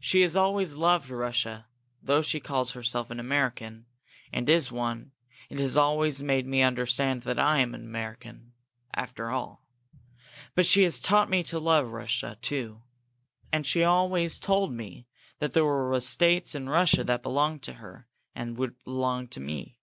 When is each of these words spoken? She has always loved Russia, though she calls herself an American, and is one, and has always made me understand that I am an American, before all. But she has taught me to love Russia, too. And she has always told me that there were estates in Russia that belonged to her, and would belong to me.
She 0.00 0.22
has 0.22 0.34
always 0.34 0.74
loved 0.74 1.08
Russia, 1.08 1.68
though 2.02 2.20
she 2.20 2.40
calls 2.40 2.72
herself 2.72 3.12
an 3.12 3.20
American, 3.20 3.86
and 4.32 4.48
is 4.48 4.72
one, 4.72 5.12
and 5.48 5.60
has 5.60 5.76
always 5.76 6.20
made 6.20 6.48
me 6.48 6.62
understand 6.62 7.22
that 7.22 7.38
I 7.38 7.60
am 7.60 7.76
an 7.76 7.84
American, 7.84 8.54
before 8.92 9.30
all. 9.30 9.68
But 10.56 10.66
she 10.66 10.82
has 10.82 10.98
taught 10.98 11.30
me 11.30 11.44
to 11.44 11.60
love 11.60 11.92
Russia, 11.92 12.38
too. 12.42 12.82
And 13.52 13.64
she 13.64 13.78
has 13.78 13.86
always 13.86 14.40
told 14.40 14.72
me 14.72 15.06
that 15.38 15.52
there 15.52 15.64
were 15.64 15.94
estates 15.94 16.56
in 16.56 16.68
Russia 16.68 17.04
that 17.04 17.22
belonged 17.22 17.62
to 17.62 17.74
her, 17.74 18.08
and 18.34 18.56
would 18.58 18.82
belong 18.82 19.28
to 19.28 19.38
me. 19.38 19.78